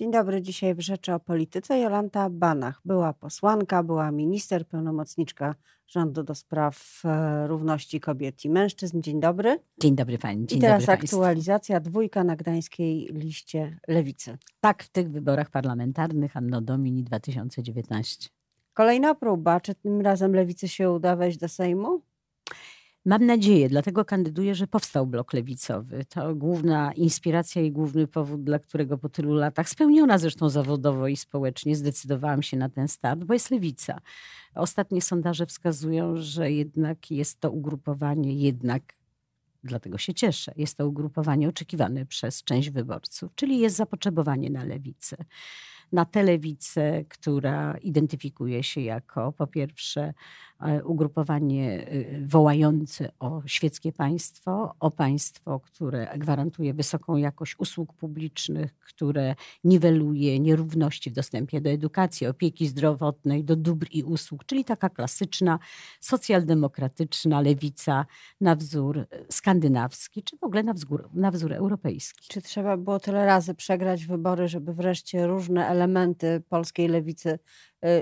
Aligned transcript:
Dzień 0.00 0.10
dobry. 0.10 0.42
Dzisiaj 0.42 0.74
w 0.74 0.80
Rzeczy 0.80 1.14
o 1.14 1.20
Polityce 1.20 1.78
Jolanta 1.78 2.30
Banach. 2.30 2.80
Była 2.84 3.12
posłanka, 3.12 3.82
była 3.82 4.10
minister, 4.10 4.66
pełnomocniczka 4.66 5.54
rządu 5.86 6.22
do 6.22 6.34
spraw 6.34 7.02
e, 7.04 7.46
równości 7.46 8.00
kobiet 8.00 8.44
i 8.44 8.50
mężczyzn. 8.50 9.00
Dzień 9.00 9.20
dobry. 9.20 9.58
Dzień 9.80 9.96
dobry 9.96 10.18
pani. 10.18 10.46
Dzień 10.46 10.58
I 10.58 10.60
teraz 10.60 10.86
dobry 10.86 11.04
aktualizacja, 11.04 11.76
państwu. 11.76 11.90
dwójka 11.90 12.24
na 12.24 12.36
gdańskiej 12.36 13.08
liście 13.12 13.80
lewicy. 13.88 14.38
Tak, 14.60 14.82
w 14.82 14.88
tych 14.88 15.10
wyborach 15.10 15.50
parlamentarnych 15.50 16.36
Anno 16.36 16.60
Domini 16.60 17.04
2019. 17.04 18.28
Kolejna 18.74 19.14
próba. 19.14 19.60
Czy 19.60 19.74
tym 19.74 20.00
razem 20.00 20.34
lewicy 20.34 20.68
się 20.68 20.90
uda 20.90 21.16
wejść 21.16 21.38
do 21.38 21.48
Sejmu? 21.48 22.00
Mam 23.04 23.26
nadzieję, 23.26 23.68
dlatego 23.68 24.04
kandyduję, 24.04 24.54
że 24.54 24.66
powstał 24.66 25.06
blok 25.06 25.32
lewicowy. 25.32 26.04
To 26.08 26.34
główna 26.34 26.92
inspiracja 26.92 27.62
i 27.62 27.72
główny 27.72 28.06
powód, 28.06 28.44
dla 28.44 28.58
którego 28.58 28.98
po 28.98 29.08
tylu 29.08 29.34
latach, 29.34 29.68
spełniona 29.68 30.18
zresztą 30.18 30.48
zawodowo 30.48 31.08
i 31.08 31.16
społecznie, 31.16 31.76
zdecydowałam 31.76 32.42
się 32.42 32.56
na 32.56 32.68
ten 32.68 32.88
start, 32.88 33.24
bo 33.24 33.34
jest 33.34 33.50
lewica. 33.50 34.00
Ostatnie 34.54 35.02
sondaże 35.02 35.46
wskazują, 35.46 36.16
że 36.16 36.52
jednak 36.52 37.10
jest 37.10 37.40
to 37.40 37.50
ugrupowanie, 37.50 38.34
jednak 38.34 38.82
dlatego 39.64 39.98
się 39.98 40.14
cieszę. 40.14 40.52
Jest 40.56 40.76
to 40.76 40.88
ugrupowanie 40.88 41.48
oczekiwane 41.48 42.06
przez 42.06 42.42
część 42.42 42.70
wyborców, 42.70 43.34
czyli 43.34 43.58
jest 43.58 43.76
zapotrzebowanie 43.76 44.50
na 44.50 44.64
lewicę 44.64 45.16
na 45.92 46.04
telewicę, 46.04 47.04
która 47.08 47.76
identyfikuje 47.78 48.62
się 48.62 48.80
jako 48.80 49.32
po 49.32 49.46
pierwsze 49.46 50.14
ugrupowanie 50.84 51.86
e, 51.86 52.26
wołające 52.26 53.12
o 53.18 53.42
świeckie 53.46 53.92
państwo, 53.92 54.74
o 54.80 54.90
państwo, 54.90 55.60
które 55.60 56.18
gwarantuje 56.18 56.74
wysoką 56.74 57.16
jakość 57.16 57.54
usług 57.58 57.94
publicznych, 57.94 58.78
które 58.78 59.34
niweluje 59.64 60.40
nierówności 60.40 61.10
w 61.10 61.12
dostępie 61.12 61.60
do 61.60 61.70
edukacji, 61.70 62.26
opieki 62.26 62.68
zdrowotnej, 62.68 63.44
do 63.44 63.56
dóbr 63.56 63.86
i 63.90 64.02
usług, 64.02 64.44
czyli 64.44 64.64
taka 64.64 64.88
klasyczna 64.88 65.58
socjaldemokratyczna 66.00 67.40
lewica 67.40 68.06
na 68.40 68.56
wzór 68.56 68.98
e, 68.98 69.06
skandynawski, 69.28 70.22
czy 70.22 70.36
w 70.38 70.44
ogóle 70.44 70.62
na 70.62 70.72
wzór, 70.72 71.08
na 71.14 71.30
wzór 71.30 71.52
europejski. 71.52 72.28
Czy 72.28 72.42
trzeba 72.42 72.76
było 72.76 73.00
tyle 73.00 73.26
razy 73.26 73.54
przegrać 73.54 74.06
wybory, 74.06 74.48
żeby 74.48 74.74
wreszcie 74.74 75.26
różne 75.26 75.68
elementy 75.68 76.42
polskiej 76.48 76.88
lewicy, 76.88 77.38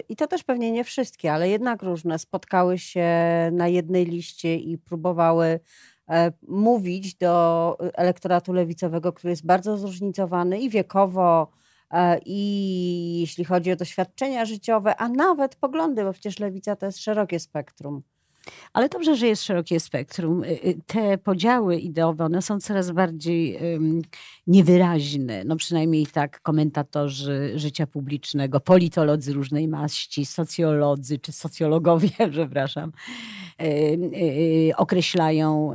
i 0.09 0.17
to 0.17 0.27
też 0.27 0.45
pewnie 0.45 0.73
nie 0.73 0.84
wszystkie, 0.84 1.33
ale 1.33 1.48
jednak 1.48 1.83
różne, 1.83 2.19
spotkały 2.19 2.79
się 2.79 3.09
na 3.53 3.69
jednej 3.69 4.05
liście 4.05 4.57
i 4.57 4.79
próbowały 4.79 5.61
e, 6.09 6.33
mówić 6.48 7.15
do 7.15 7.77
elektoratu 7.95 8.53
lewicowego, 8.53 9.12
który 9.12 9.31
jest 9.31 9.47
bardzo 9.47 9.77
zróżnicowany 9.77 10.61
i 10.61 10.71
wiekowo, 10.71 11.51
e, 11.91 12.21
i 12.27 13.21
jeśli 13.21 13.45
chodzi 13.45 13.73
o 13.73 13.77
doświadczenia 13.77 14.45
życiowe, 14.45 14.97
a 14.97 15.09
nawet 15.09 15.56
poglądy, 15.56 16.05
bo 16.05 16.12
przecież 16.12 16.39
lewica 16.39 16.77
to 16.77 16.87
jest 16.87 16.99
szerokie 16.99 17.41
spektrum. 17.41 18.03
Ale 18.73 18.89
dobrze, 18.89 19.17
że 19.17 19.27
jest 19.27 19.43
szerokie 19.43 19.81
spektrum. 19.81 20.45
Y, 20.45 20.49
y, 20.49 20.79
te 20.87 21.19
podziały 21.19 21.77
ideowe, 21.77 22.25
one 22.25 22.43
są 22.43 22.61
coraz 22.61 22.91
bardziej 22.91 23.59
um, 23.73 24.03
niewyraźne. 24.47 25.45
No 25.45 25.57
przynajmniej 25.57 26.07
tak 26.07 26.41
komentatorzy 26.41 27.53
życia 27.55 27.87
publicznego, 27.87 28.61
politolodzy 28.61 29.33
różnej 29.33 29.69
maści, 29.69 30.27
socjolodzy 30.27 31.19
czy 31.19 31.33
socjologowie, 31.33 32.11
przepraszam, 32.33 32.93
określają 34.77 35.73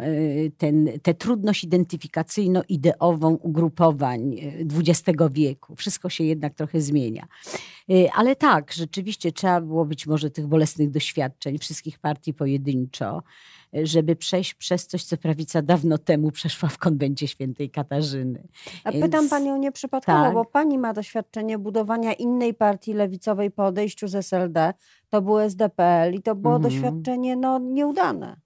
ten, 0.58 0.90
tę 1.02 1.14
trudność 1.14 1.64
identyfikacyjno-ideową 1.64 3.38
ugrupowań 3.42 4.36
XX 4.80 5.20
wieku. 5.32 5.76
Wszystko 5.76 6.10
się 6.10 6.24
jednak 6.24 6.54
trochę 6.54 6.82
zmienia. 6.82 7.28
Ale 8.16 8.36
tak, 8.36 8.74
rzeczywiście 8.74 9.32
trzeba 9.32 9.62
było 9.62 9.86
być 9.86 10.08
może 10.08 10.30
tych 10.32 10.48
bolesnych 10.48 10.90
doświadczeń 10.92 11.58
wszystkich 11.58 12.00
partii 12.00 12.34
pojedynczo, 12.34 13.24
żeby 13.84 14.16
przejść 14.16 14.54
przez 14.54 14.88
coś, 14.88 15.04
co 15.04 15.18
prawica 15.18 15.62
dawno 15.62 15.98
temu 15.98 16.32
przeszła 16.32 16.70
w 16.70 16.78
konwencie 16.78 17.28
świętej 17.28 17.70
Katarzyny. 17.70 18.48
A 18.84 18.92
Więc, 18.92 19.06
pytam 19.06 19.30
panią 19.30 19.58
nieprzypadkowo, 19.58 20.24
tak. 20.24 20.34
bo 20.34 20.46
pani 20.46 20.78
ma 20.78 20.94
doświadczenie 20.94 21.58
budowania 21.58 22.14
innej 22.14 22.54
partii 22.54 22.94
lewicowej 22.94 23.52
po 23.52 23.66
odejściu 23.66 24.08
z 24.08 24.16
SLD. 24.16 24.74
To 25.10 25.22
był 25.22 25.40
SDPL 25.40 26.14
i 26.14 26.22
to 26.22 26.36
było 26.36 26.56
mhm. 26.56 26.74
doświadczenie 26.74 27.36
no, 27.36 27.60
nieudane. 27.60 28.43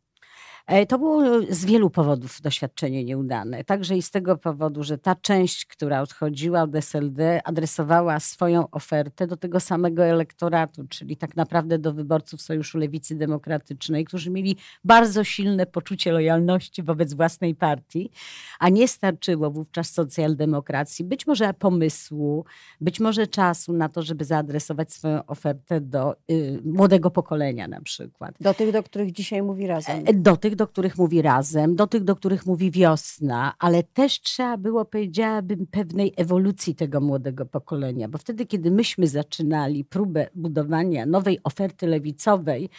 E, 0.68 0.86
to 0.86 1.00
było 1.00 1.22
z 1.50 1.66
wielu 1.66 1.90
powodów 1.90 2.42
doświadczenie 2.42 3.04
nieudane. 3.04 3.64
Także 3.64 3.98
i 3.98 4.02
z 4.02 4.12
tego 4.12 4.38
powodu, 4.38 4.84
że 4.84 4.98
ta 4.98 5.16
część, 5.16 5.66
która 5.66 6.02
odchodziła 6.02 6.62
od 6.62 6.76
SLD, 6.76 7.42
adresowała 7.44 8.20
swoją 8.20 8.70
ofertę 8.70 9.28
do 9.28 9.38
tego 9.38 9.60
samego 9.60 10.06
elektoratu, 10.06 10.88
czyli 10.90 11.18
tak 11.18 11.36
naprawdę 11.36 11.80
do 11.80 11.94
wyborców 11.94 12.42
Sojuszu 12.42 12.78
Lewicy 12.78 13.16
Demokratycznej, 13.16 14.06
którzy 14.06 14.30
mieli 14.30 14.58
bardzo 14.84 15.24
silne 15.24 15.66
poczucie 15.66 16.12
lojalności 16.12 16.84
wobec 16.84 17.14
własnej 17.14 17.56
partii, 17.56 18.12
a 18.60 18.70
nie 18.70 18.88
starczyło 18.88 19.52
wówczas 19.52 19.90
socjaldemokracji, 19.90 21.06
być 21.06 21.28
może 21.28 21.54
pomysłu, 21.54 22.46
być 22.82 23.00
może 23.00 23.28
czasu 23.28 23.74
na 23.74 23.90
to, 23.90 24.02
żeby 24.02 24.26
zaadresować 24.26 24.94
swoją 24.94 25.26
ofertę 25.26 25.82
do 25.82 26.16
y, 26.32 26.62
młodego 26.66 27.12
pokolenia 27.12 27.68
na 27.68 27.82
przykład. 27.82 28.36
Do 28.40 28.54
tych, 28.54 28.72
do 28.72 28.84
których 28.84 29.12
dzisiaj 29.12 29.42
mówi 29.42 29.68
razem. 29.68 30.04
E, 30.06 30.14
do 30.14 30.38
tych, 30.38 30.57
do 30.58 30.68
których 30.68 30.98
mówi 30.98 31.22
razem, 31.22 31.76
do 31.76 31.88
tych, 31.88 32.04
do 32.04 32.16
których 32.16 32.46
mówi 32.46 32.72
wiosna, 32.72 33.54
ale 33.60 33.84
też 33.84 34.22
trzeba 34.22 34.58
było, 34.58 34.86
powiedziałabym, 34.86 35.68
pewnej 35.68 36.14
ewolucji 36.18 36.76
tego 36.76 37.02
młodego 37.02 37.46
pokolenia, 37.46 38.08
bo 38.08 38.18
wtedy, 38.18 38.46
kiedy 38.46 38.72
myśmy 38.72 39.08
zaczynali 39.08 39.86
próbę 39.86 40.28
budowania 40.36 41.06
nowej 41.06 41.40
oferty 41.44 41.88
lewicowej, 41.88 42.70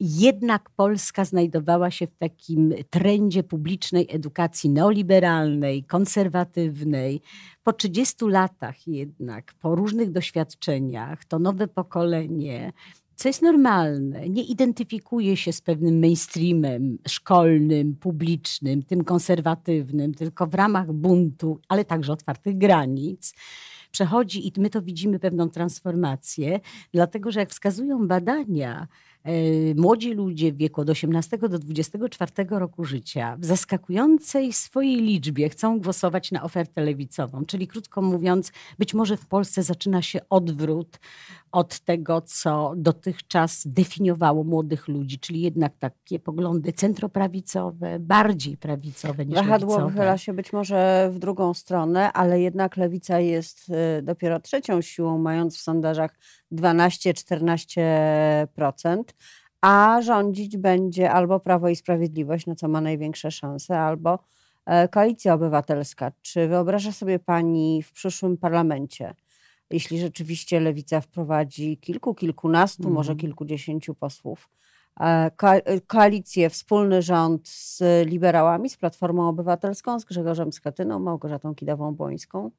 jednak 0.00 0.70
Polska 0.70 1.24
znajdowała 1.24 1.90
się 1.90 2.06
w 2.06 2.16
takim 2.16 2.74
trendzie 2.90 3.42
publicznej 3.42 4.06
edukacji 4.10 4.70
neoliberalnej, 4.70 5.84
konserwatywnej. 5.84 7.20
Po 7.62 7.72
30 7.72 8.16
latach 8.24 8.86
jednak, 8.88 9.54
po 9.54 9.74
różnych 9.74 10.12
doświadczeniach, 10.12 11.24
to 11.24 11.38
nowe 11.38 11.68
pokolenie 11.68 12.72
co 13.16 13.28
jest 13.28 13.42
normalne, 13.42 14.28
nie 14.28 14.42
identyfikuje 14.42 15.36
się 15.36 15.52
z 15.52 15.60
pewnym 15.60 16.00
mainstreamem 16.00 16.98
szkolnym, 17.08 17.96
publicznym, 17.96 18.82
tym 18.82 19.04
konserwatywnym, 19.04 20.14
tylko 20.14 20.46
w 20.46 20.54
ramach 20.54 20.92
buntu, 20.92 21.60
ale 21.68 21.84
także 21.84 22.12
otwartych 22.12 22.58
granic. 22.58 23.34
Przechodzi 23.90 24.48
i 24.48 24.52
my 24.58 24.70
to 24.70 24.82
widzimy 24.82 25.18
pewną 25.18 25.48
transformację, 25.48 26.60
dlatego 26.92 27.30
że 27.30 27.40
jak 27.40 27.50
wskazują 27.50 28.08
badania, 28.08 28.88
młodzi 29.76 30.14
ludzie 30.14 30.52
w 30.52 30.56
wieku 30.56 30.80
od 30.80 30.90
18 30.90 31.38
do 31.38 31.58
24 31.58 32.32
roku 32.50 32.84
życia 32.84 33.36
w 33.38 33.44
zaskakującej 33.44 34.52
swojej 34.52 34.96
liczbie 34.96 35.48
chcą 35.48 35.80
głosować 35.80 36.32
na 36.32 36.42
ofertę 36.42 36.80
lewicową. 36.80 37.44
Czyli 37.44 37.66
krótko 37.66 38.02
mówiąc, 38.02 38.52
być 38.78 38.94
może 38.94 39.16
w 39.16 39.26
Polsce 39.26 39.62
zaczyna 39.62 40.02
się 40.02 40.20
odwrót 40.30 40.98
od 41.52 41.80
tego, 41.80 42.20
co 42.20 42.72
dotychczas 42.76 43.62
definiowało 43.66 44.44
młodych 44.44 44.88
ludzi, 44.88 45.18
czyli 45.18 45.40
jednak 45.40 45.72
takie 45.78 46.18
poglądy 46.18 46.72
centroprawicowe, 46.72 47.98
bardziej 48.00 48.56
prawicowe 48.56 49.26
niż 49.26 49.34
Wahadło 49.34 49.70
lewicowe. 49.70 49.92
wychyla 49.92 50.18
się 50.18 50.32
być 50.32 50.52
może 50.52 51.10
w 51.12 51.18
drugą 51.18 51.54
stronę, 51.54 52.12
ale 52.12 52.40
jednak 52.40 52.76
lewica 52.76 53.20
jest 53.20 53.68
y, 53.98 54.02
dopiero 54.02 54.40
trzecią 54.40 54.80
siłą, 54.80 55.18
mając 55.18 55.58
w 55.58 55.60
sondażach 55.60 56.18
12-14%, 56.54 59.02
a 59.60 60.02
rządzić 60.02 60.56
będzie 60.56 61.10
albo 61.10 61.40
Prawo 61.40 61.68
i 61.68 61.76
Sprawiedliwość, 61.76 62.46
na 62.46 62.54
co 62.54 62.68
ma 62.68 62.80
największe 62.80 63.30
szanse, 63.30 63.80
albo 63.80 64.18
e, 64.66 64.88
Koalicja 64.88 65.34
Obywatelska. 65.34 66.12
Czy 66.22 66.48
wyobraża 66.48 66.92
sobie 66.92 67.18
pani 67.18 67.82
w 67.82 67.92
przyszłym 67.92 68.36
parlamencie 68.36 69.14
jeśli 69.70 70.00
rzeczywiście 70.00 70.60
lewica 70.60 71.00
wprowadzi 71.00 71.76
kilku, 71.76 72.14
kilkunastu, 72.14 72.82
mm. 72.82 72.94
może 72.94 73.16
kilkudziesięciu 73.16 73.94
posłów, 73.94 74.48
koalicję, 75.86 76.50
wspólny 76.50 77.02
rząd 77.02 77.48
z 77.48 77.82
liberałami, 78.06 78.70
z 78.70 78.76
Platformą 78.76 79.28
Obywatelską, 79.28 80.00
z 80.00 80.04
Grzegorzem 80.04 80.52
Schetyną, 80.52 80.98
Małgorzatą 80.98 81.54
Kidawą-Błońską? 81.54 82.50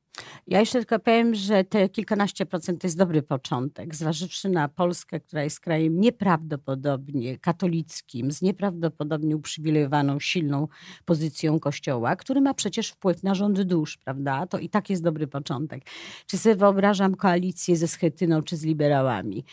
Ja 0.47 0.59
jeszcze 0.59 0.79
tylko 0.79 0.99
powiem, 0.99 1.35
że 1.35 1.63
te 1.63 1.89
kilkanaście 1.89 2.45
procent 2.45 2.81
to 2.81 2.87
jest 2.87 2.97
dobry 2.97 3.21
początek, 3.21 3.95
zważywszy 3.95 4.49
na 4.49 4.67
Polskę, 4.67 5.19
która 5.19 5.43
jest 5.43 5.59
krajem 5.59 5.99
nieprawdopodobnie 5.99 7.37
katolickim, 7.37 8.31
z 8.31 8.41
nieprawdopodobnie 8.41 9.35
uprzywilejowaną, 9.35 10.19
silną 10.19 10.67
pozycją 11.05 11.59
Kościoła, 11.59 12.15
który 12.15 12.41
ma 12.41 12.53
przecież 12.53 12.89
wpływ 12.89 13.23
na 13.23 13.35
rząd 13.35 13.61
dusz, 13.61 13.97
prawda? 13.97 14.47
To 14.47 14.59
i 14.59 14.69
tak 14.69 14.89
jest 14.89 15.03
dobry 15.03 15.27
początek. 15.27 15.83
Czy 16.27 16.37
sobie 16.37 16.55
wyobrażam 16.55 17.15
koalicję 17.15 17.75
ze 17.75 17.87
Schetyną 17.87 18.41
czy 18.41 18.57
z 18.57 18.63
liberałami? 18.63 19.45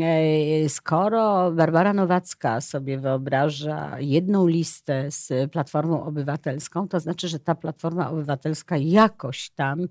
E, 0.00 0.68
skoro 0.68 1.52
Barbara 1.52 1.92
Nowa 1.92 2.19
Nowacka 2.20 2.60
sobie 2.60 2.98
wyobraża 2.98 4.00
jedną 4.00 4.46
listę 4.46 5.10
z 5.10 5.50
Platformą 5.52 6.04
Obywatelską, 6.04 6.88
to 6.88 7.00
znaczy, 7.00 7.28
że 7.28 7.38
ta 7.38 7.54
Platforma 7.54 8.10
Obywatelska 8.10 8.76
jakoś 8.76 9.50
tam 9.50 9.86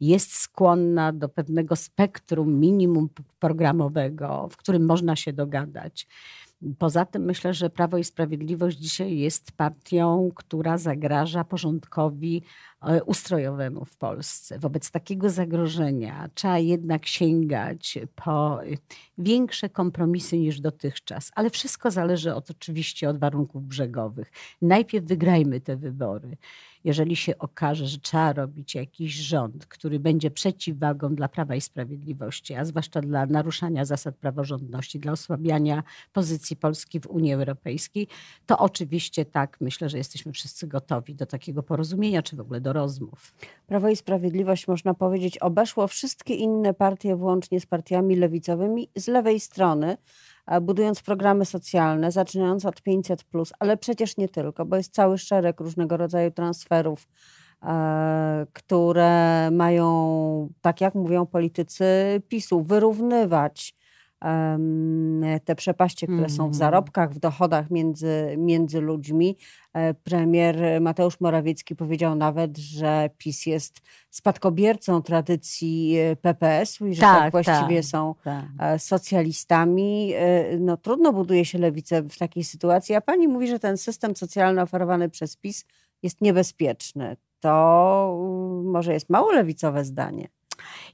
jest 0.00 0.36
skłonna 0.36 1.12
do 1.12 1.28
pewnego 1.28 1.76
spektrum 1.76 2.60
minimum 2.60 3.08
programowego, 3.38 4.48
w 4.50 4.56
którym 4.56 4.86
można 4.86 5.16
się 5.16 5.32
dogadać. 5.32 6.06
Poza 6.78 7.04
tym 7.04 7.24
myślę, 7.24 7.54
że 7.54 7.70
Prawo 7.70 7.98
i 7.98 8.04
Sprawiedliwość 8.04 8.78
dzisiaj 8.78 9.18
jest 9.18 9.52
partią, 9.52 10.30
która 10.34 10.78
zagraża 10.78 11.44
porządkowi 11.44 12.42
e, 12.82 13.04
ustrojowemu 13.04 13.84
w 13.84 13.96
Polsce. 13.96 14.58
Wobec 14.58 14.90
takiego 14.90 15.30
zagrożenia 15.30 16.28
trzeba 16.34 16.58
jednak 16.58 17.06
sięgać 17.06 17.98
po 18.14 18.60
większe 19.18 19.68
kompromisy 19.68 20.38
niż 20.38 20.60
dotychczas, 20.60 21.32
ale 21.34 21.50
wszystko 21.50 21.90
zależy 21.90 22.34
od, 22.34 22.50
oczywiście 22.50 23.08
od 23.08 23.18
warunków 23.18 23.66
brzegowych. 23.66 24.32
Najpierw 24.62 25.06
wygrajmy 25.06 25.60
te 25.60 25.76
wybory 25.76 26.36
jeżeli 26.84 27.16
się 27.16 27.38
okaże, 27.38 27.86
że 27.86 27.98
trzeba 27.98 28.32
robić 28.32 28.74
jakiś 28.74 29.14
rząd, 29.14 29.66
który 29.66 30.00
będzie 30.00 30.30
przeciwwagą 30.30 31.14
dla 31.14 31.28
Prawa 31.28 31.54
i 31.54 31.60
Sprawiedliwości, 31.60 32.54
a 32.54 32.64
zwłaszcza 32.64 33.00
dla 33.00 33.26
naruszania 33.26 33.84
zasad 33.84 34.16
praworządności, 34.16 34.98
dla 34.98 35.12
osłabiania 35.12 35.82
pozycji 36.12 36.56
Polski 36.56 37.00
w 37.00 37.06
Unii 37.06 37.32
Europejskiej, 37.32 38.08
to 38.46 38.58
oczywiście 38.58 39.24
tak, 39.24 39.56
myślę, 39.60 39.88
że 39.88 39.98
jesteśmy 39.98 40.32
wszyscy 40.32 40.66
gotowi 40.66 41.14
do 41.14 41.26
takiego 41.26 41.62
porozumienia, 41.62 42.22
czy 42.22 42.36
w 42.36 42.40
ogóle 42.40 42.60
do 42.60 42.72
rozmów. 42.72 43.34
Prawo 43.66 43.88
i 43.88 43.96
Sprawiedliwość, 43.96 44.68
można 44.68 44.94
powiedzieć, 44.94 45.38
obeszło 45.38 45.86
wszystkie 45.86 46.34
inne 46.34 46.74
partie, 46.74 47.16
włącznie 47.16 47.60
z 47.60 47.66
partiami 47.66 48.16
lewicowymi, 48.16 48.88
z 48.96 49.08
lewej 49.08 49.40
strony 49.40 49.96
budując 50.62 51.02
programy 51.02 51.44
socjalne, 51.44 52.12
zaczynając 52.12 52.64
od 52.64 52.82
500, 52.82 53.24
ale 53.58 53.76
przecież 53.76 54.16
nie 54.16 54.28
tylko, 54.28 54.66
bo 54.66 54.76
jest 54.76 54.94
cały 54.94 55.18
szereg 55.18 55.60
różnego 55.60 55.96
rodzaju 55.96 56.30
transferów, 56.30 57.08
e, 57.62 58.46
które 58.52 59.50
mają, 59.50 60.48
tak 60.60 60.80
jak 60.80 60.94
mówią 60.94 61.26
politycy 61.26 61.84
PiSu, 62.28 62.62
wyrównywać 62.62 63.74
te 65.44 65.54
przepaście, 65.54 66.06
które 66.06 66.28
są 66.28 66.36
w 66.36 66.46
mhm. 66.46 66.54
zarobkach, 66.54 67.12
w 67.12 67.18
dochodach 67.18 67.70
między, 67.70 68.34
między 68.38 68.80
ludźmi. 68.80 69.36
E, 69.72 69.94
premier 69.94 70.80
Mateusz 70.80 71.20
Morawiecki 71.20 71.76
powiedział 71.76 72.14
nawet, 72.14 72.58
że 72.58 73.10
PiS 73.18 73.46
jest 73.46 73.80
spadkobiercą 74.10 75.02
tradycji 75.02 75.96
e, 75.96 76.16
PPS-u 76.16 76.86
i 76.86 76.94
że 76.94 77.00
tak, 77.00 77.18
tak 77.18 77.32
właściwie 77.32 77.76
tak, 77.76 77.84
są 77.84 78.14
tak. 78.24 78.44
E, 78.58 78.78
socjalistami. 78.78 80.12
No, 80.60 80.76
trudno 80.76 81.12
buduje 81.12 81.44
się 81.44 81.58
lewicę 81.58 82.02
w 82.02 82.18
takiej 82.18 82.44
sytuacji, 82.44 82.94
a 82.94 83.00
pani 83.00 83.28
mówi, 83.28 83.48
że 83.48 83.58
ten 83.58 83.76
system 83.76 84.16
socjalny 84.16 84.62
oferowany 84.62 85.08
przez 85.08 85.36
PiS 85.36 85.64
jest 86.02 86.20
niebezpieczny. 86.20 87.16
To 87.40 88.18
mm, 88.20 88.70
może 88.70 88.92
jest 88.92 89.10
mało 89.10 89.32
lewicowe 89.32 89.84
zdanie. 89.84 90.28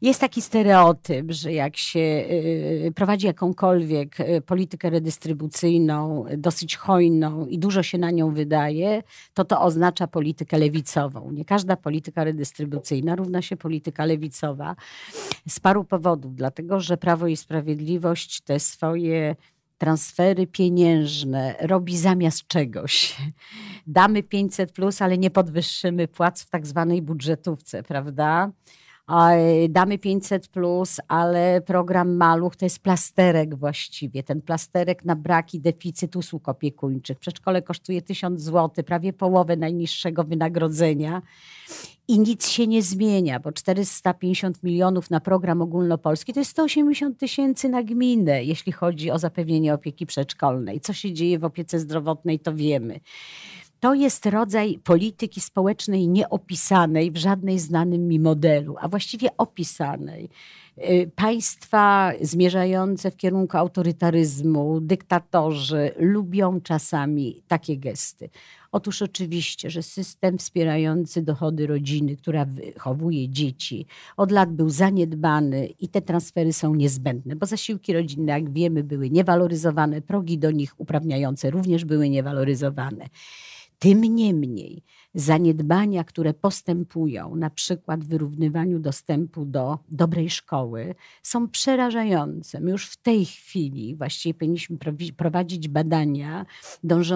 Jest 0.02 0.20
taki 0.20 0.42
stereotyp, 0.42 1.32
że 1.32 1.52
jak 1.52 1.76
się 1.76 2.00
y, 2.00 2.92
prowadzi 2.94 3.26
jakąkolwiek 3.26 4.20
y, 4.20 4.40
politykę 4.40 4.90
redystrybucyjną, 4.90 6.24
dosyć 6.38 6.76
hojną 6.76 7.46
i 7.46 7.58
dużo 7.58 7.82
się 7.82 7.98
na 7.98 8.10
nią 8.10 8.34
wydaje, 8.34 9.02
to 9.34 9.44
to 9.44 9.60
oznacza 9.60 10.06
politykę 10.06 10.58
lewicową. 10.58 11.30
Nie 11.30 11.44
każda 11.44 11.76
polityka 11.76 12.24
redystrybucyjna 12.24 13.16
równa 13.16 13.42
się 13.42 13.56
polityka 13.56 14.04
lewicowa 14.04 14.76
z 15.48 15.60
paru 15.60 15.84
powodów. 15.84 16.34
Dlatego, 16.34 16.80
że 16.80 16.96
Prawo 16.96 17.26
i 17.26 17.36
Sprawiedliwość 17.36 18.40
te 18.40 18.60
swoje 18.60 19.36
transfery 19.78 20.46
pieniężne 20.46 21.54
robi 21.60 21.98
zamiast 21.98 22.46
czegoś. 22.46 23.16
Damy 23.86 24.22
500, 24.22 24.72
plus, 24.72 25.02
ale 25.02 25.18
nie 25.18 25.30
podwyższymy 25.30 26.08
płac 26.08 26.42
w 26.42 26.50
tak 26.50 26.66
zwanej 26.66 27.02
budżetówce, 27.02 27.82
prawda? 27.82 28.50
Damy 29.68 29.98
500, 29.98 30.48
plus, 30.48 31.00
ale 31.08 31.60
program 31.60 32.16
Maluch 32.16 32.56
to 32.56 32.64
jest 32.64 32.78
plasterek 32.78 33.54
właściwie. 33.54 34.22
Ten 34.22 34.42
plasterek 34.42 35.04
na 35.04 35.16
braki 35.16 35.60
deficyt 35.60 36.16
usług 36.16 36.48
opiekuńczych. 36.48 37.18
Przedszkole 37.18 37.62
kosztuje 37.62 38.02
1000 38.02 38.40
zł, 38.40 38.84
prawie 38.84 39.12
połowę 39.12 39.56
najniższego 39.56 40.24
wynagrodzenia. 40.24 41.22
I 42.08 42.18
nic 42.18 42.48
się 42.48 42.66
nie 42.66 42.82
zmienia, 42.82 43.40
bo 43.40 43.52
450 43.52 44.62
milionów 44.62 45.10
na 45.10 45.20
program 45.20 45.62
ogólnopolski 45.62 46.32
to 46.32 46.40
jest 46.40 46.50
180 46.50 47.18
tysięcy 47.18 47.68
na 47.68 47.82
gminę, 47.82 48.44
jeśli 48.44 48.72
chodzi 48.72 49.10
o 49.10 49.18
zapewnienie 49.18 49.74
opieki 49.74 50.06
przedszkolnej. 50.06 50.80
Co 50.80 50.92
się 50.92 51.12
dzieje 51.12 51.38
w 51.38 51.44
opiece 51.44 51.78
zdrowotnej, 51.78 52.40
to 52.40 52.54
wiemy. 52.54 53.00
To 53.80 53.94
jest 53.94 54.26
rodzaj 54.26 54.78
polityki 54.84 55.40
społecznej 55.40 56.08
nieopisanej 56.08 57.10
w 57.10 57.16
żadnej 57.16 57.58
znanym 57.58 58.08
mi 58.08 58.20
modelu, 58.20 58.76
a 58.80 58.88
właściwie 58.88 59.28
opisanej. 59.36 60.28
Y, 60.78 61.10
państwa 61.16 62.12
zmierzające 62.20 63.10
w 63.10 63.16
kierunku 63.16 63.56
autorytaryzmu, 63.56 64.80
dyktatorzy 64.80 65.90
lubią 65.98 66.60
czasami 66.60 67.42
takie 67.48 67.78
gesty. 67.78 68.30
Otóż 68.72 69.02
oczywiście, 69.02 69.70
że 69.70 69.82
system 69.82 70.38
wspierający 70.38 71.22
dochody 71.22 71.66
rodziny, 71.66 72.16
która 72.16 72.44
wychowuje 72.44 73.28
dzieci, 73.28 73.86
od 74.16 74.30
lat 74.30 74.52
był 74.52 74.70
zaniedbany 74.70 75.66
i 75.66 75.88
te 75.88 76.02
transfery 76.02 76.52
są 76.52 76.74
niezbędne, 76.74 77.36
bo 77.36 77.46
zasiłki 77.46 77.92
rodzinne, 77.92 78.32
jak 78.32 78.52
wiemy, 78.52 78.84
były 78.84 79.10
niewaloryzowane, 79.10 80.02
progi 80.02 80.38
do 80.38 80.50
nich 80.50 80.74
uprawniające 80.80 81.50
również 81.50 81.84
były 81.84 82.08
niewaloryzowane. 82.08 83.08
Tym 83.80 84.00
niemniej 84.00 84.84
zaniedbania, 85.14 86.04
które 86.04 86.34
postępują, 86.34 87.36
na 87.36 87.50
przykład 87.50 88.04
w 88.04 88.08
wyrównywaniu 88.08 88.78
dostępu 88.78 89.44
do 89.44 89.78
dobrej 89.88 90.30
szkoły, 90.30 90.94
są 91.22 91.48
przerażające. 91.48 92.60
My 92.60 92.70
już 92.70 92.86
w 92.86 92.96
tej 92.96 93.24
chwili 93.24 93.96
właściwie 93.96 94.34
powinniśmy 94.34 94.76
prowadzić 95.16 95.68
badania, 95.68 96.46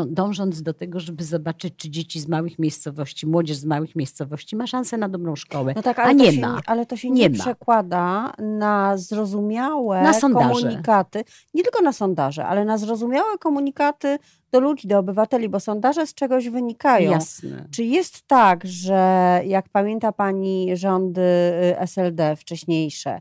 dążąc 0.06 0.62
do 0.62 0.75
tego, 0.75 1.00
żeby 1.00 1.25
zobaczyć, 1.25 1.75
czy 1.76 1.91
dzieci 1.91 2.20
z 2.20 2.29
małych 2.29 2.58
miejscowości, 2.58 3.26
młodzież 3.26 3.56
z 3.56 3.64
małych 3.64 3.96
miejscowości 3.96 4.56
ma 4.56 4.67
szansę 4.67 4.96
na 4.96 5.08
dobrą 5.08 5.37
szkołę. 5.37 5.73
No 5.76 5.82
tak, 5.82 5.99
a 5.99 6.12
nie 6.12 6.32
ma. 6.41 6.55
Nie, 6.55 6.61
ale 6.67 6.87
to 6.87 6.96
się 6.96 7.11
nie, 7.11 7.23
nie 7.23 7.31
przekłada 7.31 8.32
na 8.38 8.96
zrozumiałe 8.96 10.02
na 10.02 10.20
komunikaty, 10.20 11.25
nie 11.55 11.62
tylko 11.62 11.82
na 11.82 11.93
sondaże, 11.93 12.46
ale 12.46 12.64
na 12.64 12.79
zrozumiałe 12.79 13.38
komunikaty 13.38 14.19
do 14.52 14.61
ludzi, 14.61 14.88
do 14.88 14.99
obywateli, 14.99 15.49
bo 15.49 15.61
sondaże 15.61 16.06
z 16.06 16.14
czegoś 16.14 16.49
wynikają. 16.49 17.11
Jasne. 17.11 17.69
Czy 17.70 17.84
jest 17.85 18.23
tak, 18.27 18.67
że 18.67 19.41
jak 19.47 19.69
pamięta 19.69 20.13
Pani 20.13 20.77
rządy 20.77 21.21
y, 21.21 21.79
SLD 21.79 22.37
wcześniejsze, 22.37 23.21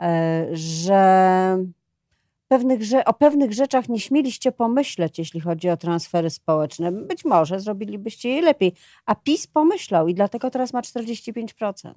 e, 0.00 0.46
że 0.52 1.58
pewnych, 2.48 2.80
o 3.06 3.12
pewnych 3.14 3.52
rzeczach 3.52 3.88
nie 3.88 4.00
śmieliście 4.00 4.52
pomyśleć, 4.52 5.18
jeśli 5.18 5.40
chodzi 5.40 5.70
o 5.70 5.76
transfery 5.76 6.30
społeczne. 6.30 6.92
Być 6.92 7.24
może 7.24 7.60
zrobilibyście 7.60 8.28
je 8.28 8.42
lepiej. 8.42 8.72
A 9.06 9.14
PiS 9.14 9.46
pomyślał 9.46 10.08
i 10.08 10.14
dlatego 10.14 10.50
teraz 10.50 10.72
ma 10.72 10.80
45%. 10.80 11.92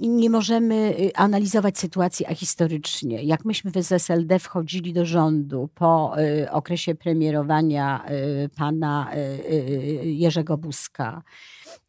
Nie 0.00 0.30
możemy 0.30 0.74
y, 0.74 1.16
analizować 1.16 1.78
sytuacji 1.78 2.26
ahistorycznie. 2.26 3.22
Jak 3.22 3.44
myśmy 3.44 3.70
w 3.70 3.76
SLD 3.76 4.38
wchodzili 4.38 4.92
do 4.92 5.06
rządu 5.06 5.68
po 5.74 6.14
y, 6.18 6.50
okresie 6.50 6.94
premierowania 6.94 8.04
y, 8.44 8.48
pana 8.48 9.10
Jerzego 10.02 10.56
Buzka, 10.58 11.22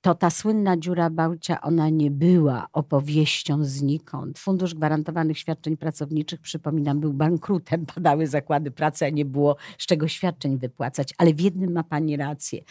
to 0.02 0.16
ta 0.16 0.30
słynna 0.30 0.78
dziura 0.78 1.10
Bałcia, 1.10 1.62
ona 1.62 1.90
nie 1.90 2.12
była 2.12 2.68
opowieścią 2.74 3.64
znikąd. 3.64 4.40
Fundusz 4.40 4.74
Gwarantowanych 4.74 5.38
Świadczeń 5.38 5.78
Pracowniczych, 5.78 6.42
przypominam, 6.42 7.00
był 7.00 7.14
bankrutem, 7.14 7.86
padały 7.96 8.28
zakłady 8.28 8.72
pracy, 8.72 9.06
a 9.06 9.10
nie 9.10 9.26
było 9.26 9.56
z 9.78 9.86
czego 9.86 10.08
świadczeń 10.08 10.58
wypłacać. 10.58 11.14
Ale 11.18 11.34
w 11.34 11.42
jednym 11.42 11.72
ma 11.72 11.84
pani 11.84 12.18
rację. 12.18 12.64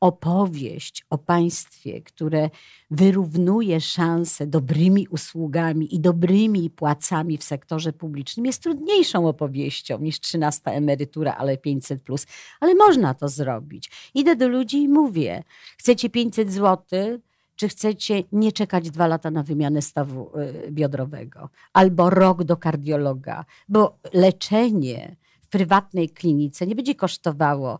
Opowieść 0.00 1.04
o 1.10 1.18
państwie, 1.18 2.02
które 2.02 2.50
wyrównuje 2.90 3.80
szanse 3.80 4.46
dobrymi 4.46 5.08
usługami 5.08 5.94
i 5.94 6.00
dobrymi 6.00 6.70
płacami 6.70 7.38
w 7.38 7.44
sektorze 7.44 7.92
publicznym, 7.92 8.46
jest 8.46 8.62
trudniejszą 8.62 9.28
opowieścią 9.28 9.98
niż 9.98 10.20
13 10.20 10.70
emerytura, 10.70 11.34
ale 11.38 11.58
500 11.58 12.02
plus. 12.02 12.26
Ale 12.60 12.74
można 12.74 13.14
to 13.14 13.28
zrobić. 13.28 13.90
Idę 14.14 14.36
do 14.36 14.48
ludzi 14.48 14.82
i 14.82 14.88
mówię: 14.88 15.42
chcecie 15.78 16.10
500 16.10 16.52
zł? 16.56 17.18
czy 17.56 17.68
chcecie 17.68 18.22
nie 18.32 18.52
czekać 18.52 18.90
dwa 18.90 19.06
lata 19.06 19.30
na 19.30 19.42
wymianę 19.42 19.82
stawu 19.82 20.30
y, 20.66 20.70
biodrowego 20.70 21.48
albo 21.72 22.10
rok 22.10 22.44
do 22.44 22.56
kardiologa, 22.56 23.44
bo 23.68 23.98
leczenie 24.12 25.16
w 25.42 25.48
prywatnej 25.48 26.10
klinice 26.10 26.66
nie 26.66 26.74
będzie 26.74 26.94
kosztowało 26.94 27.78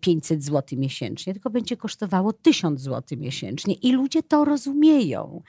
500 0.00 0.38
y, 0.38 0.42
zł 0.42 0.78
miesięcznie, 0.78 1.32
tylko 1.32 1.50
będzie 1.50 1.76
kosztowało 1.76 2.32
1000 2.32 2.80
zł 2.80 3.18
miesięcznie 3.18 3.74
i 3.74 3.92
ludzie 3.92 4.22
to 4.22 4.44
rozumieją. 4.44 5.42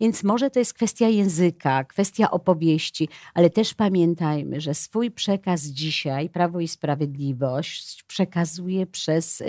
Więc 0.00 0.24
może 0.24 0.50
to 0.50 0.58
jest 0.58 0.74
kwestia 0.74 1.08
języka, 1.08 1.84
kwestia 1.84 2.30
opowieści, 2.30 3.08
ale 3.34 3.50
też 3.50 3.74
pamiętajmy, 3.74 4.60
że 4.60 4.74
swój 4.74 5.10
przekaz 5.10 5.62
dzisiaj 5.62 6.28
Prawo 6.28 6.60
i 6.60 6.68
Sprawiedliwość 6.68 8.02
przekazuje 8.02 8.86
przez 8.86 9.42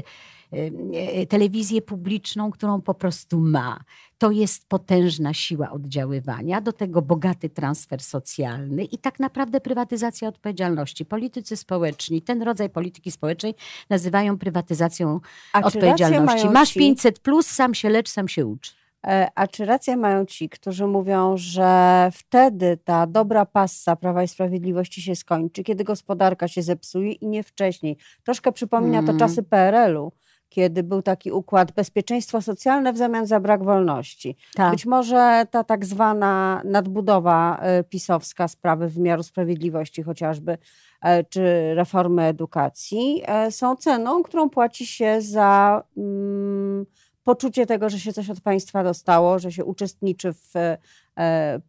telewizję 1.29 1.81
publiczną, 1.81 2.51
którą 2.51 2.81
po 2.81 2.93
prostu 2.93 3.39
ma. 3.39 3.79
To 4.17 4.31
jest 4.31 4.67
potężna 4.67 5.33
siła 5.33 5.71
oddziaływania, 5.71 6.61
do 6.61 6.73
tego 6.73 7.01
bogaty 7.01 7.49
transfer 7.49 8.01
socjalny 8.01 8.83
i 8.83 8.97
tak 8.97 9.19
naprawdę 9.19 9.61
prywatyzacja 9.61 10.27
odpowiedzialności. 10.27 11.05
Politycy 11.05 11.57
społeczni, 11.57 12.21
ten 12.21 12.41
rodzaj 12.41 12.69
polityki 12.69 13.11
społecznej 13.11 13.55
nazywają 13.89 14.37
prywatyzacją 14.37 15.19
A 15.53 15.61
odpowiedzialności. 15.61 16.49
Masz 16.49 16.73
500 16.73 17.19
plus, 17.19 17.47
sam 17.47 17.73
się 17.73 17.89
lecz, 17.89 18.09
sam 18.09 18.27
się 18.27 18.45
uczy. 18.45 18.71
E, 19.07 19.27
a 19.35 19.47
czy 19.47 19.65
rację 19.65 19.97
mają 19.97 20.25
ci, 20.25 20.49
którzy 20.49 20.87
mówią, 20.87 21.37
że 21.37 22.09
wtedy 22.13 22.77
ta 22.83 23.07
dobra 23.07 23.45
passa 23.45 23.95
Prawa 23.95 24.23
i 24.23 24.27
Sprawiedliwości 24.27 25.01
się 25.01 25.15
skończy, 25.15 25.63
kiedy 25.63 25.83
gospodarka 25.83 26.47
się 26.47 26.61
zepsuje 26.61 27.11
i 27.11 27.27
nie 27.27 27.43
wcześniej? 27.43 27.97
Troszkę 28.23 28.51
przypomina 28.51 28.99
to 29.03 29.09
mm. 29.09 29.19
czasy 29.19 29.43
PRL-u, 29.43 30.11
kiedy 30.49 30.83
był 30.83 31.01
taki 31.01 31.31
układ 31.31 31.71
bezpieczeństwo 31.71 32.41
socjalne 32.41 32.93
w 32.93 32.97
zamian 32.97 33.25
za 33.25 33.39
brak 33.39 33.63
wolności. 33.63 34.37
Tak. 34.55 34.71
Być 34.71 34.85
może 34.85 35.45
ta 35.51 35.63
tak 35.63 35.85
zwana 35.85 36.61
nadbudowa 36.65 37.57
e, 37.61 37.83
pisowska 37.83 38.47
sprawy 38.47 38.89
wymiaru 38.89 39.23
sprawiedliwości 39.23 40.03
chociażby, 40.03 40.57
e, 41.01 41.23
czy 41.23 41.75
reformy 41.75 42.23
edukacji 42.23 43.21
e, 43.25 43.51
są 43.51 43.75
ceną, 43.75 44.23
którą 44.23 44.49
płaci 44.49 44.85
się 44.85 45.21
za 45.21 45.83
mm, 45.97 46.85
poczucie 47.23 47.65
tego, 47.65 47.89
że 47.89 47.99
się 47.99 48.13
coś 48.13 48.29
od 48.29 48.41
państwa 48.41 48.83
dostało, 48.83 49.39
że 49.39 49.51
się 49.51 49.65
uczestniczy 49.65 50.33
w 50.33 50.53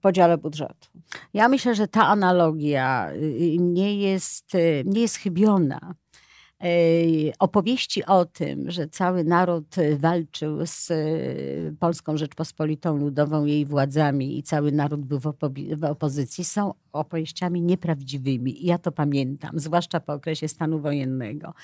podziale 0.00 0.38
budżetu. 0.38 0.88
Ja 1.34 1.48
myślę, 1.48 1.74
że 1.74 1.88
ta 1.88 2.06
analogia 2.06 3.10
y, 3.12 3.16
y, 3.16 3.56
nie 3.58 3.96
jest, 3.96 4.54
y, 4.54 4.82
nie 4.86 5.00
jest 5.00 5.16
chybiona 5.16 5.94
opowieści 7.38 8.04
o 8.04 8.24
tym, 8.24 8.70
że 8.70 8.88
cały 8.88 9.24
naród 9.24 9.76
walczył 9.98 10.66
z 10.66 10.90
e, 10.90 10.96
Polską 11.80 12.16
Rzeczpospolitą 12.16 12.96
Ludową, 12.96 13.44
jej 13.44 13.66
władzami 13.66 14.38
i 14.38 14.42
cały 14.42 14.72
naród 14.72 15.00
był 15.00 15.18
w, 15.18 15.32
w 15.76 15.84
opozycji, 15.84 16.44
są 16.44 16.74
opowieściami 16.98 17.62
nieprawdziwymi. 17.62 18.66
Ja 18.66 18.78
to 18.78 18.92
pamiętam, 18.92 19.50
zwłaszcza 19.54 20.00
po 20.00 20.12
okresie 20.12 20.48
stanu 20.48 20.80
wojennego. 20.80 21.54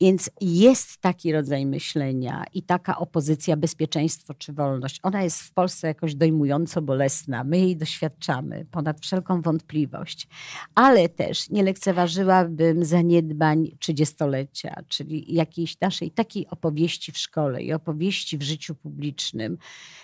Więc 0.00 0.30
jest 0.40 0.98
taki 1.00 1.32
rodzaj 1.32 1.66
myślenia 1.66 2.44
i 2.54 2.62
taka 2.62 2.98
opozycja 2.98 3.56
bezpieczeństwo 3.56 4.34
czy 4.34 4.52
wolność. 4.52 5.00
Ona 5.02 5.22
jest 5.22 5.40
w 5.40 5.52
Polsce 5.52 5.86
jakoś 5.86 6.14
dojmująco 6.14 6.82
bolesna. 6.82 7.44
My 7.44 7.58
jej 7.58 7.76
doświadczamy 7.76 8.66
ponad 8.70 9.00
wszelką 9.00 9.42
wątpliwość. 9.42 10.28
Ale 10.74 11.08
też 11.08 11.50
nie 11.50 11.62
lekceważyłabym 11.62 12.84
zaniedbań 12.84 13.70
30-lecia, 13.78 14.82
czyli 14.88 15.34
jakiejś 15.34 15.80
naszej 15.80 16.10
takiej 16.10 16.48
opowieści 16.48 17.12
w 17.12 17.18
szkole 17.18 17.62
i 17.62 17.72
opowieści 17.72 18.38
w 18.38 18.42
życiu 18.42 18.74
publicznym, 18.74 19.58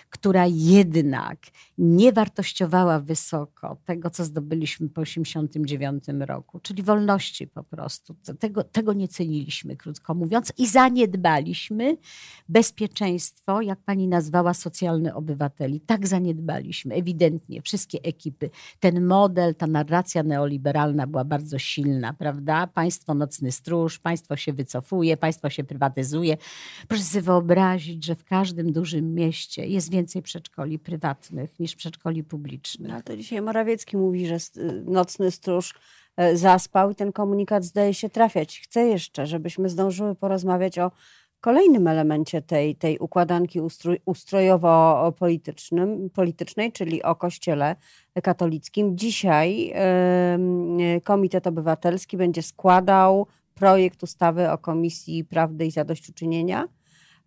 która 0.09 0.45
jednak 0.47 1.39
nie 1.77 2.11
wartościowała 2.11 2.99
wysoko 2.99 3.77
tego, 3.85 4.09
co 4.09 4.25
zdobyliśmy 4.25 4.52
po 4.93 5.01
1989 5.03 6.03
roku, 6.19 6.59
czyli 6.59 6.83
wolności 6.83 7.47
po 7.47 7.63
prostu. 7.63 8.15
Tego, 8.39 8.63
tego 8.63 8.93
nie 8.93 9.07
ceniliśmy, 9.07 9.75
krótko 9.75 10.13
mówiąc, 10.15 10.53
i 10.57 10.67
zaniedbaliśmy 10.67 11.97
bezpieczeństwo, 12.49 13.61
jak 13.61 13.79
pani 13.79 14.07
nazwała, 14.07 14.53
socjalne 14.53 15.15
obywateli. 15.15 15.79
Tak 15.81 16.07
zaniedbaliśmy, 16.07 16.95
ewidentnie, 16.95 17.61
wszystkie 17.61 18.01
ekipy. 18.03 18.49
Ten 18.79 19.05
model, 19.05 19.55
ta 19.55 19.67
narracja 19.67 20.23
neoliberalna 20.23 21.07
była 21.07 21.25
bardzo 21.25 21.59
silna, 21.59 22.13
prawda? 22.13 22.67
Państwo 22.67 23.13
nocny 23.13 23.51
stróż, 23.51 23.99
państwo 23.99 24.35
się 24.35 24.53
wycofuje, 24.53 25.17
państwo 25.17 25.49
się 25.49 25.63
prywatyzuje. 25.63 26.37
Proszę 26.87 27.03
sobie 27.03 27.21
wyobrazić, 27.21 28.05
że 28.05 28.15
w 28.15 28.23
każdym 28.23 28.71
dużym 28.71 29.13
mieście 29.13 29.67
jest 29.67 29.91
więcej 29.91 30.21
przedszkoli 30.21 30.79
prywatnych 30.79 31.59
niż 31.59 31.75
przedszkoli 31.75 32.23
publicznych. 32.23 32.91
No, 32.91 33.01
to 33.01 33.17
dzisiaj 33.17 33.41
Morawiecki 33.41 33.97
mówi, 33.97 34.27
że 34.27 34.32
nocny 34.85 35.31
stróż 35.31 35.73
e, 36.17 36.37
zaspał 36.37 36.91
i 36.91 36.95
ten 36.95 37.11
komunikat 37.11 37.63
zdaje 37.63 37.93
się 37.93 38.09
trafiać. 38.09 38.59
Chcę 38.59 38.87
jeszcze, 38.87 39.27
żebyśmy 39.27 39.69
zdążyły 39.69 40.15
porozmawiać 40.15 40.79
o 40.79 40.91
kolejnym 41.41 41.87
elemencie 41.87 42.41
tej, 42.41 42.75
tej 42.75 42.97
układanki 42.97 43.61
ustrój, 43.61 43.99
ustrojowo-politycznej, 44.05 46.71
czyli 46.71 47.03
o 47.03 47.15
Kościele 47.15 47.75
katolickim. 48.23 48.97
Dzisiaj 48.97 49.73
y, 50.97 51.01
Komitet 51.01 51.47
Obywatelski 51.47 52.17
będzie 52.17 52.41
składał 52.41 53.27
projekt 53.55 54.03
ustawy 54.03 54.51
o 54.51 54.57
Komisji 54.57 55.25
Prawdy 55.25 55.65
i 55.65 55.71
Zadośćuczynienia 55.71 56.67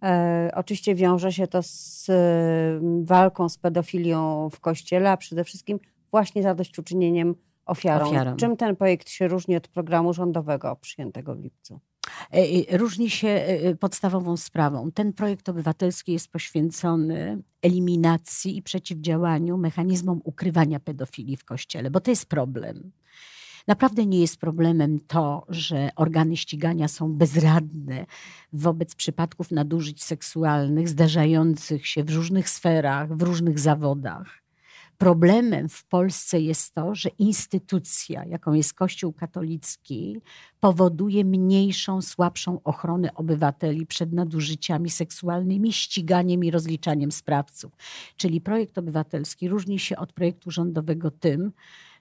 E, 0.02 0.50
oczywiście 0.54 0.94
wiąże 0.94 1.32
się 1.32 1.46
to 1.46 1.62
z 1.62 2.06
walką 3.02 3.48
z 3.48 3.58
pedofilią 3.58 4.50
w 4.50 4.60
kościele, 4.60 5.10
a 5.10 5.16
przede 5.16 5.44
wszystkim 5.44 5.78
właśnie 6.16 6.42
zadośćuczynieniem 6.42 7.34
ofiarom. 7.66 8.08
ofiarom. 8.08 8.36
Czym 8.36 8.56
ten 8.56 8.76
projekt 8.76 9.08
się 9.08 9.28
różni 9.28 9.56
od 9.56 9.68
programu 9.68 10.14
rządowego 10.14 10.76
przyjętego 10.76 11.34
w 11.34 11.40
lipcu? 11.40 11.80
E, 12.32 12.38
e, 12.72 12.78
różni 12.78 13.10
się 13.10 13.46
podstawową 13.80 14.36
sprawą. 14.36 14.90
Ten 14.92 15.12
projekt 15.12 15.48
obywatelski 15.48 16.12
jest 16.12 16.32
poświęcony 16.32 17.42
eliminacji 17.62 18.56
i 18.56 18.62
przeciwdziałaniu 18.62 19.58
mechanizmom 19.58 20.20
ukrywania 20.24 20.80
pedofilii 20.80 21.36
w 21.36 21.44
kościele, 21.44 21.90
bo 21.90 22.00
to 22.00 22.10
jest 22.10 22.26
problem. 22.26 22.92
Naprawdę 23.66 24.06
nie 24.06 24.20
jest 24.20 24.36
problemem 24.36 25.00
to, 25.00 25.46
że 25.48 25.90
organy 25.96 26.36
ścigania 26.36 26.88
są 26.88 27.12
bezradne 27.12 28.06
wobec 28.52 28.94
przypadków 28.94 29.50
nadużyć 29.50 30.04
seksualnych 30.04 30.88
zdarzających 30.88 31.86
się 31.86 32.04
w 32.04 32.10
różnych 32.10 32.48
sferach, 32.48 33.16
w 33.16 33.22
różnych 33.22 33.58
zawodach. 33.58 34.45
Problemem 34.98 35.68
w 35.68 35.84
Polsce 35.84 36.40
jest 36.40 36.74
to, 36.74 36.94
że 36.94 37.08
instytucja, 37.08 38.24
jaką 38.24 38.52
jest 38.52 38.74
Kościół 38.74 39.12
katolicki, 39.12 40.20
powoduje 40.60 41.24
mniejszą, 41.24 42.02
słabszą 42.02 42.60
ochronę 42.64 43.14
obywateli 43.14 43.86
przed 43.86 44.12
nadużyciami 44.12 44.90
seksualnymi, 44.90 45.72
ściganiem 45.72 46.44
i 46.44 46.50
rozliczaniem 46.50 47.12
sprawców. 47.12 47.72
Czyli 48.16 48.40
projekt 48.40 48.78
obywatelski 48.78 49.48
różni 49.48 49.78
się 49.78 49.96
od 49.96 50.12
projektu 50.12 50.50
rządowego 50.50 51.10
tym, 51.10 51.52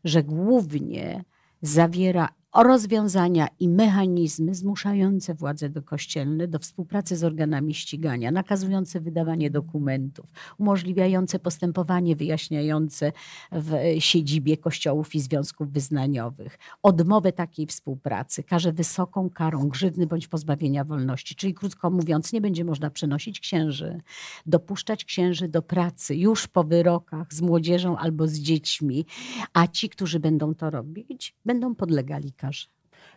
że 0.04 0.24
głównie 0.24 1.24
zawiera 1.62 2.30
rozwiązania 2.64 3.48
i 3.60 3.70
mechanizmy 3.70 4.56
zmuszające 4.56 5.34
władze 5.34 5.70
dokościelne 5.70 6.48
do 6.48 6.60
współpracy 6.60 7.16
z 7.16 7.24
organami 7.24 7.74
ścigania, 7.74 8.32
nakazujące 8.32 9.00
wydawanie 9.00 9.50
dokumentów, 9.50 10.26
umożliwiające 10.58 11.40
postępowanie 11.40 12.16
wyjaśniające 12.16 13.12
w 13.52 13.74
siedzibie 14.00 14.58
kościołów 14.58 15.16
i 15.16 15.20
związków 15.20 15.72
wyznaniowych. 15.72 16.58
Odmowę 16.84 17.32
takiej 17.32 17.68
współpracy 17.68 18.44
każe 18.44 18.74
wysoką 18.74 19.30
karą 19.30 19.70
grzywny 19.70 20.08
bądź 20.08 20.28
pozbawienia 20.28 20.84
wolności. 20.84 21.36
Czyli 21.36 21.54
krótko 21.54 21.90
mówiąc, 21.90 22.34
nie 22.34 22.42
będzie 22.42 22.66
można 22.66 22.90
przenosić 22.90 23.40
księży, 23.40 24.02
dopuszczać 24.46 25.06
księży 25.06 25.48
do 25.48 25.62
pracy 25.62 26.16
już 26.16 26.48
po 26.48 26.64
wyrokach 26.64 27.34
z 27.34 27.42
młodzieżą 27.42 27.98
albo 27.98 28.28
z 28.28 28.34
dziećmi, 28.34 29.06
a 29.54 29.68
ci, 29.68 29.90
którzy 29.90 30.20
będą 30.20 30.56
to 30.56 30.70
robić, 30.70 31.36
będą 31.46 31.76
podlegali 31.76 32.32
karze 32.32 32.45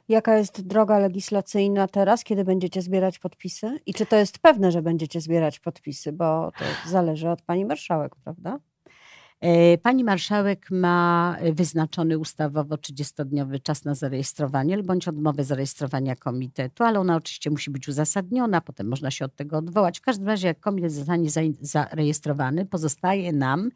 Jaka 0.09 0.37
jest 0.39 0.67
droga 0.67 0.99
legislacyjna 0.99 1.89
teraz, 1.89 2.25
kiedy 2.25 2.45
będziecie 2.45 2.83
zbierać 2.83 3.19
podpisy? 3.19 3.81
I 3.87 3.95
czy 3.95 4.07
to 4.07 4.17
jest 4.17 4.39
pewne, 4.39 4.73
że 4.73 4.83
będziecie 4.83 5.21
zbierać 5.21 5.61
podpisy? 5.61 6.13
Bo 6.13 6.53
to 6.59 6.91
zależy 6.91 7.31
od 7.31 7.43
pani 7.43 7.65
marszałek, 7.65 8.17
prawda? 8.17 8.59
E, 9.41 9.79
pani 9.79 10.05
marszałek 10.05 10.71
ma 10.71 11.37
wyznaczony 11.53 12.19
ustawowo 12.19 12.75
30-dniowy 12.75 13.63
czas 13.63 13.85
na 13.85 13.95
zarejestrowanie 13.95 14.83
bądź 14.83 15.09
odmowę 15.09 15.45
zarejestrowania 15.45 16.17
komitetu, 16.17 16.85
ale 16.85 17.01
ona 17.01 17.17
oczywiście 17.17 17.51
musi 17.51 17.71
być 17.71 17.89
uzasadniona, 17.89 18.61
potem 18.61 18.89
można 18.89 19.11
się 19.11 19.25
od 19.25 19.37
tego 19.37 19.59
odwołać. 19.59 19.99
W 19.99 20.03
każdym 20.03 20.27
razie, 20.27 20.49
jak 20.49 20.61
komitet 20.61 20.93
zostanie 20.93 21.29
zarejestrowany, 21.61 22.67
pozostaje 22.67 23.33
nam 23.33 23.71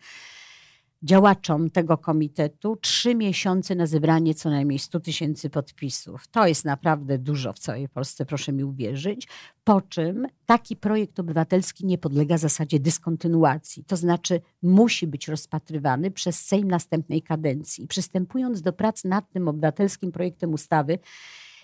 działaczom 1.02 1.71
tego 1.71 1.99
komitetu 1.99 2.76
trzy 2.76 3.14
miesiące 3.14 3.75
na 3.75 3.87
zebranie 3.87 4.35
co 4.35 4.50
najmniej 4.50 4.78
100 4.78 5.00
tysięcy 5.00 5.50
podpisów. 5.50 6.28
To 6.28 6.47
jest 6.47 6.64
naprawdę 6.64 7.18
dużo 7.18 7.52
w 7.52 7.59
całej 7.59 7.88
Polsce, 7.88 8.26
proszę 8.26 8.52
mi 8.52 8.64
uwierzyć. 8.64 9.28
Po 9.64 9.80
czym 9.80 10.26
taki 10.47 10.76
projekt 10.76 11.21
obywatelski 11.21 11.87
nie 11.87 11.99
podlega 11.99 12.38
zasadzie 12.38 12.80
dyskontynuacji, 12.80 13.85
to 13.85 13.97
znaczy 13.97 14.40
musi 14.62 15.06
być 15.06 15.28
rozpatrywany 15.28 16.11
przez 16.11 16.47
Sejm 16.47 16.68
następnej 16.68 17.23
kadencji. 17.23 17.87
Przystępując 17.87 18.62
do 18.62 18.73
prac 18.73 19.04
nad 19.04 19.30
tym 19.30 19.49
obywatelskim 19.49 20.12
projektem 20.12 20.54
ustawy, 20.54 20.99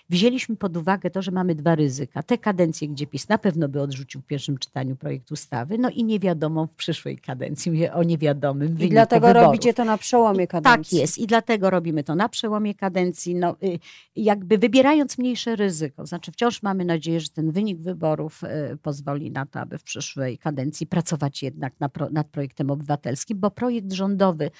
wzięliśmy 0.09 0.55
pod 0.55 0.77
uwagę 0.77 1.09
to, 1.09 1.21
że 1.21 1.31
mamy 1.31 1.55
dwa 1.55 1.75
ryzyka. 1.75 2.23
Te 2.23 2.37
kadencje, 2.37 2.87
gdzie 2.87 3.07
PiS 3.07 3.29
na 3.29 3.37
pewno 3.37 3.69
by 3.69 3.81
odrzucił 3.81 4.21
w 4.21 4.25
pierwszym 4.25 4.57
czytaniu 4.57 4.95
projekt 4.95 5.31
ustawy, 5.31 5.77
no 5.77 5.89
i 5.89 6.03
niewiadomą 6.03 6.67
w 6.67 6.71
przyszłej 6.71 7.17
kadencji, 7.17 7.71
mówię 7.71 7.93
o 7.93 8.03
niewiadomym 8.03 8.67
wyniku 8.67 8.85
I 8.85 8.89
dlatego 8.89 9.27
wyborów. 9.27 9.45
robicie 9.45 9.73
to 9.73 9.85
na 9.85 9.97
przełomie 9.97 10.47
kadencji. 10.47 10.97
Tak 10.97 11.01
jest 11.01 11.17
i 11.17 11.27
dlatego 11.27 11.69
robimy 11.69 12.03
to 12.03 12.15
na 12.15 12.29
przełomie 12.29 12.75
kadencji, 12.75 13.35
no, 13.35 13.55
y, 13.63 13.79
jakby 14.15 14.57
wybierając 14.57 15.17
mniejsze 15.17 15.55
ryzyko. 15.55 16.05
Znaczy 16.05 16.31
wciąż 16.31 16.63
mamy 16.63 16.85
nadzieję, 16.85 17.19
że 17.19 17.29
ten 17.29 17.51
wynik 17.51 17.79
wyborów 17.79 18.43
y, 18.43 18.77
pozwoli 18.77 19.31
na 19.31 19.45
to, 19.45 19.59
aby 19.59 19.77
w 19.77 19.83
przyszłej 19.83 20.37
kadencji 20.37 20.87
pracować 20.87 21.43
jednak 21.43 21.73
nad 22.11 22.27
projektem 22.27 22.71
obywatelskim, 22.71 23.39
bo 23.39 23.51
projekt 23.51 23.91
rządowy 23.91 24.51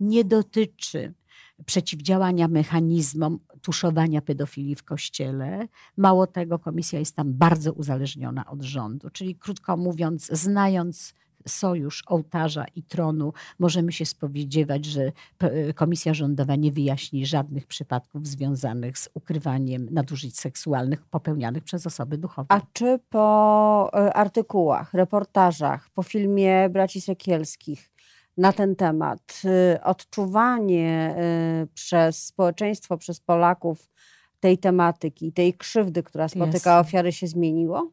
nie 0.00 0.24
dotyczy 0.24 1.14
przeciwdziałania 1.66 2.48
mechanizmom 2.48 3.38
tuszowania 3.62 4.22
pedofilii 4.22 4.74
w 4.74 4.84
kościele. 4.84 5.68
Mało 5.96 6.26
tego, 6.26 6.58
komisja 6.58 6.98
jest 6.98 7.16
tam 7.16 7.32
bardzo 7.32 7.72
uzależniona 7.72 8.46
od 8.46 8.62
rządu. 8.62 9.10
Czyli 9.10 9.34
krótko 9.34 9.76
mówiąc, 9.76 10.26
znając 10.32 11.14
sojusz 11.48 12.02
ołtarza 12.06 12.64
i 12.76 12.82
tronu, 12.82 13.32
możemy 13.58 13.92
się 13.92 14.06
spodziewać, 14.06 14.84
że 14.84 15.12
komisja 15.74 16.14
rządowa 16.14 16.56
nie 16.56 16.72
wyjaśni 16.72 17.26
żadnych 17.26 17.66
przypadków 17.66 18.26
związanych 18.26 18.98
z 18.98 19.08
ukrywaniem 19.14 19.88
nadużyć 19.90 20.38
seksualnych 20.38 21.02
popełnianych 21.06 21.64
przez 21.64 21.86
osoby 21.86 22.18
duchowe. 22.18 22.46
A 22.48 22.60
czy 22.72 22.98
po 23.10 23.90
e, 23.94 24.12
artykułach, 24.12 24.94
reportażach, 24.94 25.90
po 25.90 26.02
filmie 26.02 26.68
braci 26.70 27.00
Sekielskich 27.00 27.93
na 28.36 28.52
ten 28.52 28.76
temat, 28.76 29.42
y, 29.74 29.82
odczuwanie 29.82 31.16
y, 31.62 31.66
przez 31.74 32.26
społeczeństwo, 32.26 32.98
przez 32.98 33.20
Polaków 33.20 33.88
tej 34.40 34.58
tematyki, 34.58 35.32
tej 35.32 35.54
krzywdy, 35.54 36.02
która 36.02 36.28
spotyka 36.28 36.70
Jasne. 36.70 36.78
ofiary, 36.78 37.12
się 37.12 37.26
zmieniło? 37.26 37.90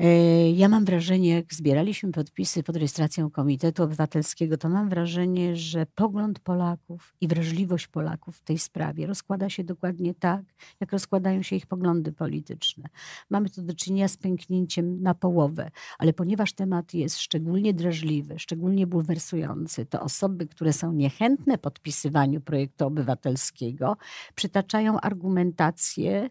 E, 0.00 0.50
ja 0.50 0.68
mam 0.68 0.84
wrażenie, 0.84 1.30
jak 1.30 1.54
zbieraliśmy 1.54 2.12
podpisy 2.12 2.62
pod 2.62 2.76
rejestracją 2.76 3.30
Komitetu 3.30 3.82
Obywatelskiego, 3.82 4.56
to 4.56 4.68
mam 4.68 4.88
wrażenie, 4.88 5.56
że 5.56 5.86
pogląd 5.94 6.38
Polaków 6.38 7.14
i 7.20 7.28
wrażliwość 7.28 7.86
Polaków 7.86 8.36
w 8.36 8.42
tej 8.42 8.58
sprawie 8.58 9.06
rozkłada 9.06 9.50
się 9.50 9.64
dokładnie 9.64 10.14
tak, 10.14 10.42
jak 10.80 10.92
rozkładają 10.92 11.42
się 11.42 11.56
ich 11.56 11.66
poglądy 11.66 12.12
polityczne. 12.12 12.88
Mamy 13.30 13.50
tu 13.50 13.62
do 13.62 13.74
czynienia 13.74 14.08
z 14.08 14.16
pęknięciem 14.16 15.02
na 15.02 15.14
połowę, 15.14 15.70
ale 15.98 16.12
ponieważ 16.12 16.52
temat 16.52 16.94
jest 16.94 17.18
szczególnie 17.18 17.74
drażliwy, 17.74 18.38
szczególnie 18.38 18.86
bulwersujący, 18.86 19.86
to 19.86 20.00
osoby, 20.00 20.46
które 20.46 20.72
są 20.72 20.92
niechętne 20.92 21.58
podpisywaniu 21.58 22.40
projektu 22.40 22.86
obywatelskiego, 22.86 23.96
przytaczają 24.34 25.00
argumentację, 25.00 26.28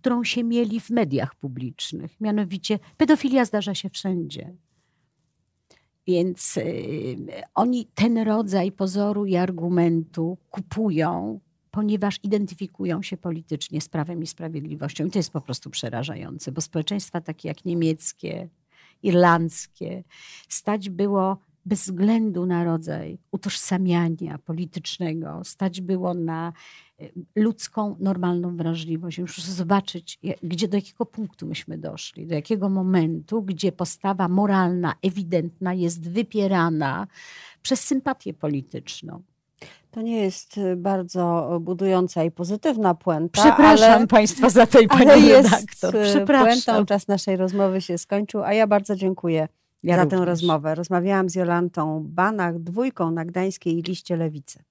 którą 0.00 0.24
się 0.24 0.44
mieli 0.44 0.80
w 0.80 0.90
mediach 0.90 1.34
publicznych. 1.34 2.20
Mianowicie 2.20 2.78
pedofilia 2.96 3.44
zdarza 3.44 3.74
się 3.74 3.90
wszędzie. 3.90 4.54
Więc 6.06 6.56
y, 6.56 7.16
oni 7.54 7.86
ten 7.94 8.18
rodzaj 8.18 8.72
pozoru 8.72 9.26
i 9.26 9.36
argumentu 9.36 10.38
kupują, 10.50 11.40
ponieważ 11.70 12.20
identyfikują 12.22 13.02
się 13.02 13.16
politycznie 13.16 13.80
z 13.80 13.88
prawem 13.88 14.22
i 14.22 14.26
sprawiedliwością. 14.26 15.06
I 15.06 15.10
to 15.10 15.18
jest 15.18 15.32
po 15.32 15.40
prostu 15.40 15.70
przerażające, 15.70 16.52
bo 16.52 16.60
społeczeństwa 16.60 17.20
takie 17.20 17.48
jak 17.48 17.64
niemieckie, 17.64 18.48
irlandzkie, 19.02 20.04
stać 20.48 20.90
było 20.90 21.38
bez 21.70 21.82
względu 21.82 22.46
na 22.46 22.64
rodzaj 22.64 23.18
utożsamiania 23.32 24.38
politycznego, 24.38 25.40
stać 25.44 25.80
było 25.80 26.14
na 26.14 26.52
y, 27.00 27.12
ludzką, 27.36 27.96
normalną 28.00 28.56
wrażliwość. 28.56 29.18
Muszę 29.18 29.52
zobaczyć, 29.52 30.18
gdzie, 30.42 30.68
do 30.68 30.76
jakiego 30.76 31.06
punktu 31.06 31.46
myśmy 31.46 31.78
doszli, 31.78 32.26
do 32.26 32.34
jakiego 32.34 32.68
momentu, 32.68 33.42
gdzie 33.42 33.72
postawa 33.72 34.28
moralna, 34.28 34.94
ewidentna 35.02 35.74
jest 35.74 36.10
wypierana 36.10 37.06
przez 37.62 37.80
sympatię 37.80 38.34
polityczną. 38.34 39.22
To 39.90 40.02
nie 40.02 40.16
jest 40.24 40.58
y, 40.58 40.76
bardzo 40.76 41.58
budująca 41.60 42.24
i 42.24 42.30
pozytywna 42.30 42.94
puenta. 42.94 43.42
Przepraszam 43.42 43.92
ale, 43.92 44.06
Państwa 44.06 44.50
za 44.50 44.66
tej 44.66 44.88
Pani 44.88 45.10
ale 45.10 45.42
redaktor. 45.42 45.94
Jest 45.94 46.16
Przepraszam. 46.16 46.46
puentą, 46.46 46.86
czas 46.86 47.08
naszej 47.08 47.36
rozmowy 47.36 47.80
się 47.80 47.98
skończył, 47.98 48.42
a 48.42 48.52
ja 48.54 48.66
bardzo 48.66 48.96
dziękuję 48.96 49.48
ja 49.82 49.96
za 49.96 50.02
również. 50.04 50.20
tę 50.20 50.26
rozmowę. 50.26 50.74
Rozmawiałam 50.74 51.28
z 51.28 51.34
Jolantą 51.34 52.04
Banach, 52.08 52.58
dwójką 52.58 53.10
na 53.10 53.24
Gdańskiej 53.24 53.82
liście 53.82 54.16
Lewicy. 54.16 54.62